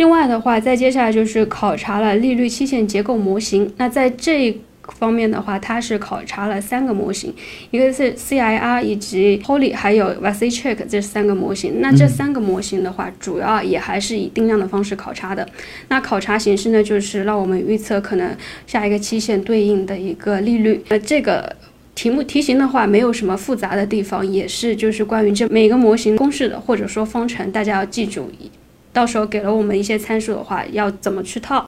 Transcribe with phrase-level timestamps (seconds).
[0.00, 3.70] 另外的话，再接下来就是考察了利率期限结构模型。
[3.76, 4.60] 那在这一
[4.98, 7.34] 方面的话，它是考察了三个模型，
[7.70, 11.82] 一个是 CIR 以及 Holy 还有 Vasilchik 这三个模型。
[11.82, 15.46] 那这三个模型的话，主要也还是以定量的方式考察的。
[15.88, 18.34] 那考察形式呢，就是让我们预测可能
[18.66, 20.82] 下一个期限对应的一个利率。
[20.88, 21.54] 那这个
[21.94, 28.30] 题目题型的话，没有什么复杂的地方，也是就是关于这每个模型公式的或者说方程，大家要记住。
[28.92, 31.64] 到时候给了我们一些参数的话，要怎么去套？